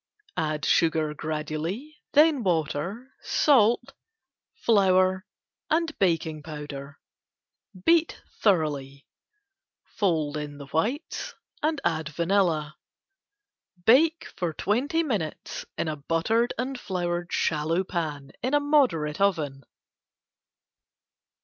Add 0.37 0.65
sugar 0.65 1.13
gradually, 1.13 2.01
then 2.13 2.41
water, 2.41 3.13
salt, 3.21 3.93
flour 4.55 5.27
and 5.69 5.95
baking 5.99 6.41
powder. 6.41 6.97
Beat 7.85 8.19
thoroughly. 8.39 9.05
Fold 9.85 10.37
in 10.37 10.59
whites 10.59 11.35
and 11.61 11.79
add 11.85 12.09
vanilla. 12.09 12.77
Bake 13.85 14.33
twenty 14.57 15.03
minutes 15.03 15.67
in 15.77 15.87
a 15.87 15.97
buttered 15.97 16.51
and 16.57 16.79
floured 16.79 17.31
shallow 17.31 17.83
pan 17.83 18.31
in 18.41 18.53
moderate 18.59 19.21
oven. 19.21 19.61